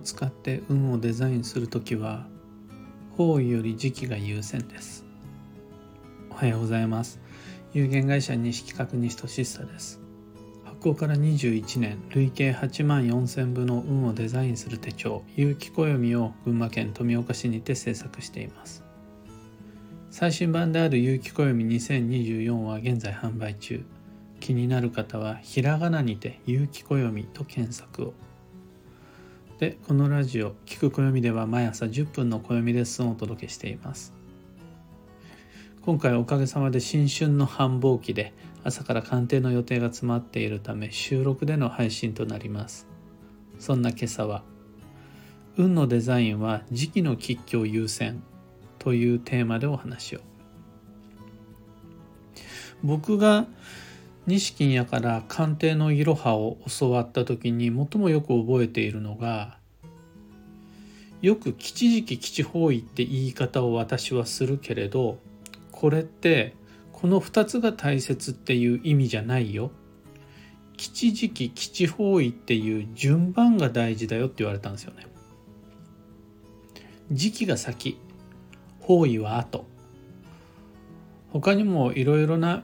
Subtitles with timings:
[0.00, 2.26] を使って運をデザインするときは
[3.18, 5.04] 方位より時期が優先です。
[6.30, 7.20] おはようございます。
[7.74, 10.00] 有限会社西企画西俊久です。
[10.64, 18.82] 発行から21年累計8万4000部の運をデザインする手帳有機暦を群馬県富岡市にて制作しています。
[20.10, 23.84] 最新版である有機暦2024は現在販売中。
[24.40, 28.14] 気になる方はひらがなにて有機暦と検索を。
[29.60, 34.14] でこのラジオ「聞く暦」では毎朝10分の暦レッスンをお届けしています。
[35.82, 38.32] 今回おかげさまで新春の繁忙期で
[38.64, 42.86] 朝から鑑定の予定が詰まっているため収録での配信となります。
[43.58, 44.44] そんな今朝は
[45.58, 48.22] 「運のデザインは時期の吉凶優先」
[48.80, 50.20] というテーマでお話を。
[52.82, 53.46] 僕が
[54.26, 59.58] 錦やから鑑定のいろはを教わった時に最もよく覚えているのが
[61.22, 65.18] よく吉時期吉方位って言い方を私はするけれど
[65.70, 66.54] これって
[66.92, 69.70] この2つが大切っていう意味じゃないよ。
[70.76, 75.06] 吉時期吉方位っていう順番が大事だよって言われたんですよね。
[77.10, 77.98] 時期が先。
[78.80, 79.66] 方位は後。
[81.30, 82.62] 他にもいろいろな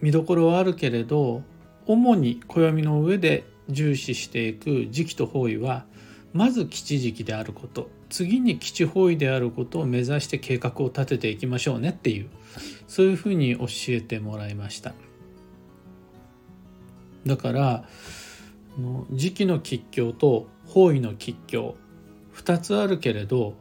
[0.00, 1.42] 見どころはあるけれど
[1.86, 5.84] 主に暦の上で重視していく時期と方位は
[6.32, 12.28] まず吉時期であること次に吉方位であることを目指して計画を立てていきましょうねっていう
[12.86, 14.94] そういうふうに教えてもらいました。
[17.26, 17.84] だから
[19.10, 21.76] 時期の吉凶と方位の吉凶
[22.34, 23.54] 2つあるけれど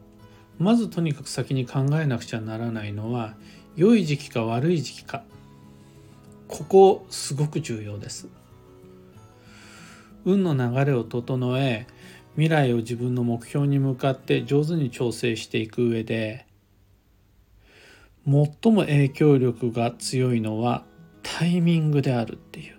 [0.59, 3.35] まずとにかく先に考えなくちゃならないのは
[3.75, 5.23] 良い時期か悪い時期か。
[6.47, 8.27] ここすごく重要です。
[10.25, 11.87] 運の流れを整え
[12.33, 16.45] 未来を自分の目標に向かって上手に調整していく上で
[18.25, 20.83] 最も影響力が強いのは
[21.21, 22.75] タイミングであるっていう。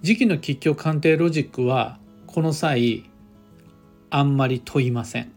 [0.00, 3.08] 時期の吉凶鑑定ロジックはこの際
[4.10, 5.32] あんまり問いません。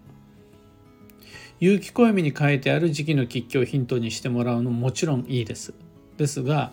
[1.60, 5.74] 有機暦に書いてある時期の吉凶をヒントにしてもらうのももちろんいいです。
[6.18, 6.72] ですが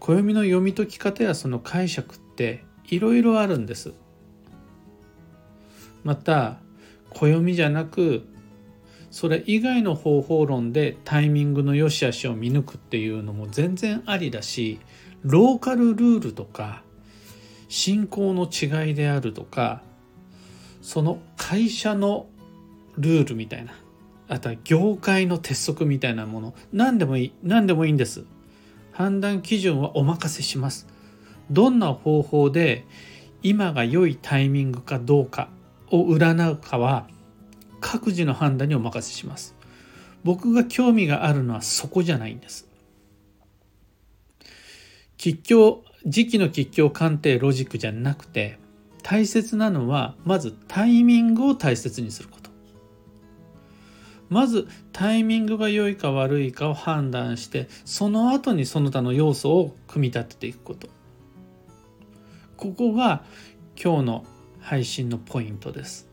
[0.00, 3.92] 暦の読み解き方やその解釈っていろいろあるんです。
[6.04, 6.58] また
[7.10, 8.28] 暦じゃなく
[9.10, 14.78] それ以外の方法論でタイミングの良し悪しを見抜くっていうのも全然ありだし
[15.22, 16.82] ローカルルールとか
[17.68, 19.82] 信仰の違いであるとか
[20.82, 22.26] その会社の
[22.98, 23.72] ルールみたいな
[24.28, 26.54] あとは業界の鉄則みたいなもの。
[26.72, 27.32] 何でもいい。
[27.42, 28.24] 何でもいいんです。
[28.92, 30.86] 判断基準はお任せします。
[31.50, 32.84] どんな方法で
[33.42, 35.48] 今が良いタイミングかどうか
[35.90, 37.06] を占うかは
[37.80, 39.54] 各自の判断にお任せします。
[40.24, 42.66] 僕が興味があるのはそこじゃないんです。
[45.16, 48.58] 吉凶時期の吉凶鑑定ロジックじゃなくて
[49.02, 52.45] 大切なのはまずタイミングを大切にすること。
[54.28, 60.88] まずタイミングが良いか悪いかを判断してその後にその他の要素を組み立てていくこと。
[62.56, 63.22] ここが
[63.82, 64.24] 今日の
[64.60, 66.08] 配信のポイントです。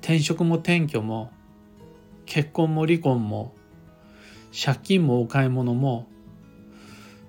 [0.00, 1.30] 転職も転居も
[2.26, 3.54] 結婚も離婚も
[4.52, 6.08] 借金もお買い物も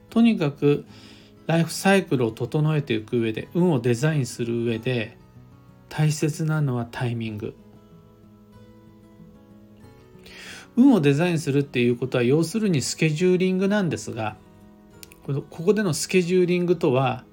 [0.09, 0.85] とにかく
[1.47, 5.17] ライフサイクルを整えていく上で運をデザインする上で
[5.89, 7.55] 大切なのはタイミング。
[10.75, 14.35] 運をデザインするっていうことは要するにスケジューリングなんですが
[15.25, 17.23] ここでのスケジューリングとは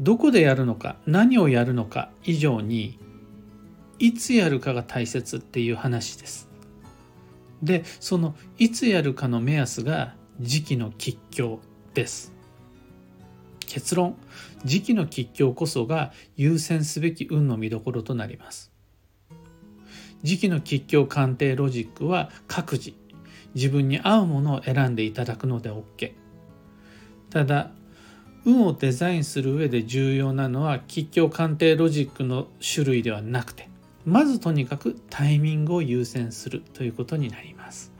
[0.00, 2.98] どこでやるのか何をやるのか以上に
[3.98, 6.48] いつやるかが大切っていう話です。
[7.62, 11.60] でそのいつやるかの目安が時期の吉凶
[11.94, 12.32] です。
[13.60, 14.16] 結論
[14.64, 18.71] 時期の吉凶こそが優先すべき運の見どころとなります。
[20.22, 22.94] 時期の吉凶鑑定ロジックは各自
[23.54, 26.12] 自分に合うものを選んでいただくので OK
[27.30, 27.70] ただ
[28.44, 33.68] 運をデザインする上で重要なのは吉凶鑑定ロジックの種類ではなくて
[34.04, 37.92] まずとにかくタイミングを優先するということになります。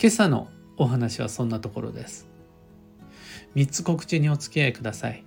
[0.00, 2.28] 今朝のお話はそんなところです。
[3.56, 5.24] 3つ告知にお付き合いください。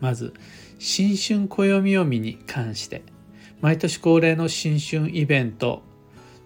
[0.00, 0.32] まず
[0.78, 3.02] 新春暦読みに関して
[3.60, 5.82] 「毎年恒例の新春イベント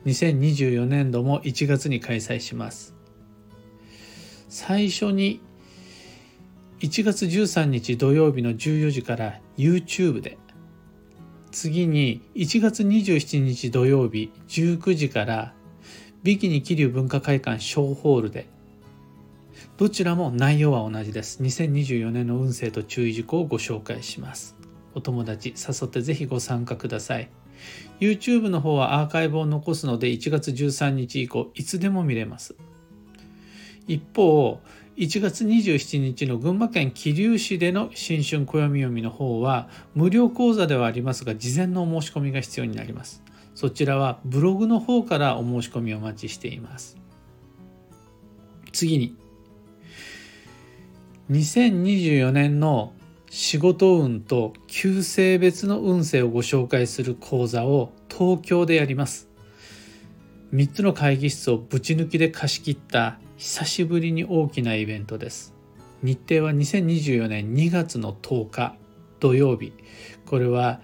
[0.07, 2.95] 2024年度も1月に開催します。
[4.49, 5.41] 最初に
[6.81, 10.37] 1月13日土曜日の14時から YouTube で
[11.51, 15.55] 次に1月27日土曜日19時から
[16.23, 18.47] ビキニ桐生文化会館小ホールで
[19.77, 21.43] どちらも内容は同じです。
[21.43, 24.62] 2024年の運勢と注意事項をご紹介します。
[24.95, 27.31] お友達誘ってぜひご参加ください。
[28.01, 32.55] YouTube の方はアーカイブを残すので1月13日以降いつでも見れます。
[33.87, 34.61] 一方
[34.97, 43.23] 1月27日の群馬県桐生市での新春暦読みの方は無料講座ではありますが事前のお申し込みが必要になります。
[43.55, 46.97] そちらはブログの方からお申し込みをお待ちしています。
[48.73, 49.17] 次に
[51.31, 52.93] 2024年の
[53.35, 59.31] 仕事運と旧性別の運勢をご紹介する講座を東京でやります。
[60.53, 65.55] 3つの会議室をぶち抜きで貸し切った久しぶりに大きなイベントです。
[66.03, 68.77] 日程は2024年2月の10日
[69.19, 69.73] 土曜日。
[70.27, 70.83] これは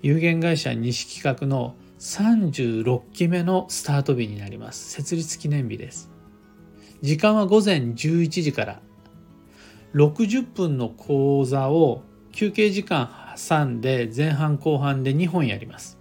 [0.00, 4.88] 有限会社西企画の36期目のスタート日になります。
[4.88, 6.10] 設立記念日です。
[7.02, 8.80] 時間は午前11時から
[9.94, 12.02] 60分の講座を
[12.32, 15.98] 休憩時間挟んで前半後半で2本やります。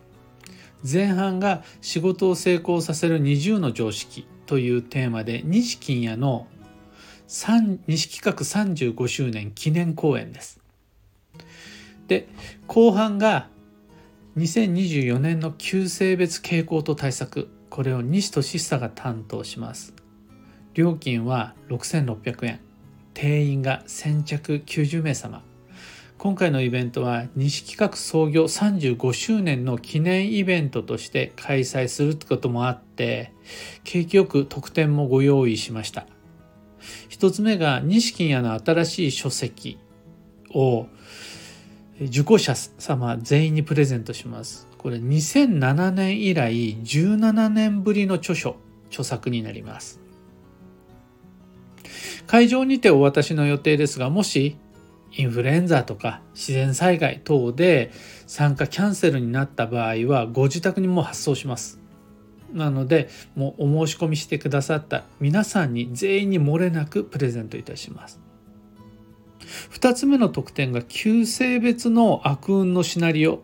[0.89, 6.47] 前半が仕事を成功させる20の常識というテーマで西金谷の
[7.27, 10.59] 西企画35周年記念公演です。
[12.07, 12.27] で
[12.68, 13.50] 後半が
[14.38, 17.50] 2024年の旧性別傾向と対策。
[17.69, 19.94] これを西俊久が担当します。
[20.74, 22.69] 料金は6600円。
[23.14, 25.44] 定員が先着90名様。
[26.18, 33.32] 今回のイベントは西企画創業35周年の記念イベントとして開催するってこともあって
[33.86, 36.08] 景気よく特典もご用意しました。
[37.08, 39.78] 一つ目が西金谷の新しい書籍
[40.54, 40.88] を
[42.02, 44.68] 受講者様全員にプレゼントします。
[44.78, 48.58] これ2007年以来17年ぶりの著書
[48.90, 50.02] 著作になります。
[52.27, 54.57] 会場にてお渡しの予定ですがもし
[55.12, 57.91] インフルエンザとか自然災害等で
[58.27, 61.80] 参加キャンセルになった場合はご自宅にも発送します。
[62.53, 68.19] なのでもうお申し込みしてくださった皆さんに全員に漏れなくプレゼントいたします。
[69.71, 73.44] 2つ目の特典が旧性別の悪運のシナリオ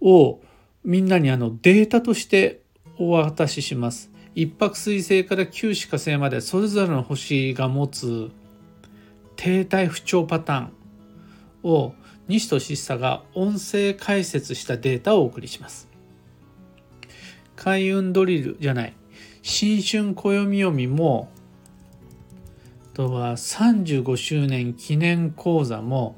[0.00, 0.40] を
[0.84, 2.60] みんなにあのデータとして
[2.98, 4.11] お渡しします。
[4.34, 8.30] 一泊水星から九死火星までそれぞれの星が持つ
[9.36, 10.72] 停滞不調パターン
[11.62, 11.94] を
[12.28, 15.88] 西としさが音声解説したデータをお送りします。
[17.56, 18.94] 開運ドリルじゃない
[19.42, 21.30] 新春暦読みも
[22.92, 26.16] あとは35周年記念講座も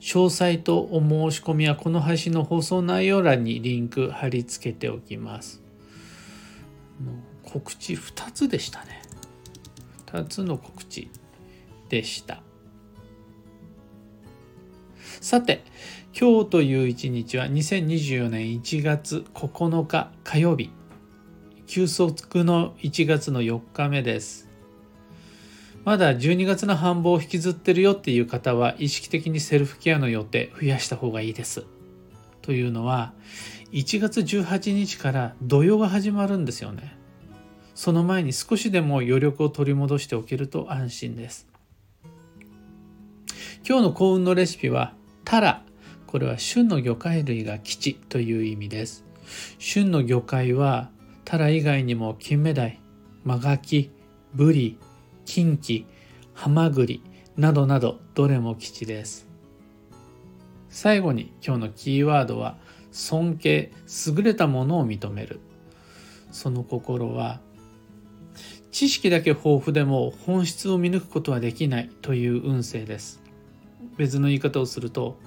[0.00, 5.62] 詳細とお申し込みはこの配信の放送内容欄にリンク貼り付けておきます。
[7.52, 9.02] 告知2つでしたね。
[10.06, 11.10] 2つの告知。
[11.92, 12.40] でした
[15.20, 15.62] さて
[16.18, 20.70] 今日という一日は2024年1月9日火曜日
[21.66, 24.48] 休息の1月の4日目です
[25.84, 31.66] まだ12月の繁忙を引きずってるよっていう方は意識的にセルフケアの予定増やした方がいいです
[32.40, 33.12] というのは
[33.72, 36.96] 1月18日から土曜が始まるんですよね
[37.74, 41.48] その前に少しでも余力を取り戻しておけると安心です。
[43.66, 45.62] 今日の幸運のレシピはタラ。
[46.06, 49.04] これは旬の魚介類が吉という意味です。
[49.58, 50.90] 旬の魚介は
[51.24, 52.78] タラ以外にも金目鯛
[53.24, 53.90] マガキ
[54.34, 54.78] ブリ
[55.24, 55.86] キンキ
[56.34, 57.02] ハマグリ
[57.36, 59.26] などなどどれも吉です。
[60.68, 62.56] 最後に今日のキーワードは
[62.90, 63.72] 尊敬
[64.06, 65.40] 優れたものを認める。
[66.30, 67.40] その心は
[68.72, 73.22] 知識だけ豊富でも本質を見抜くことはできないという運勢です。
[73.98, 75.18] 別の言い方をすると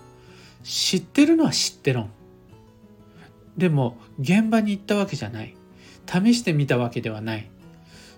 [0.63, 2.09] 知ってるのは知ってろん
[3.55, 5.55] でも現場に行ったわけじゃない。
[6.07, 7.49] 試してみたわけではない。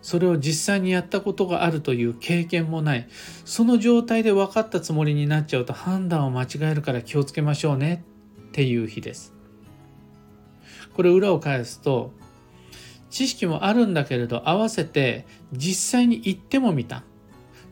[0.01, 3.07] それを実際にやったことがあるという経験もない。
[3.45, 8.05] その状態で分かったつもりになっちゃうと判断を間違えるから気をつけましょうね
[8.47, 9.33] っていう日です。
[10.95, 12.13] これ裏を返すと
[13.09, 17.03] 知識もあるんだけれど合わせて実際に行ってもみた。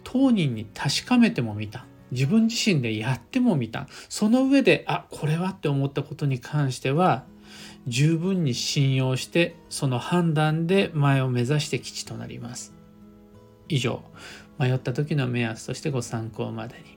[0.04, 1.86] 当人に確かめてもみた。
[2.12, 3.88] 自分自身でやってもみた。
[4.10, 7.25] その上であこれはって思ったことに関しては
[7.88, 12.74] 十分に信用してその判断で前を目指して基地となります。
[13.68, 14.04] 以上
[14.58, 16.95] 迷った時の目安としてご参考までに。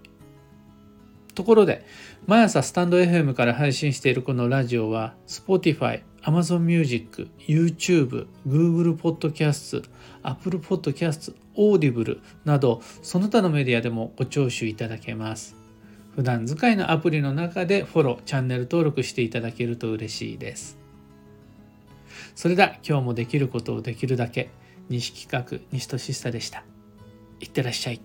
[1.39, 1.87] ところで
[2.27, 9.89] 毎朝スタンド FM から配信しているこのラジオは Spotify、Amazon Music、YouTube、Google Podcast、
[10.25, 15.55] Apple Podcast、Audible などその他のメディアでもご聴取いただけます。
[16.17, 20.77] 普段使いのアプリの中でフォロー、チャンネル登録していただけると嬉しいです。
[22.35, 24.51] それでは今日もできることをできるだけ
[24.89, 26.65] 西企画西俊久でした。
[27.39, 28.01] いってらっしゃい。